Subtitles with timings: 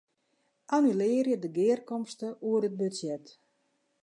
[0.77, 3.25] Annulearje de gearkomste oer it budzjet.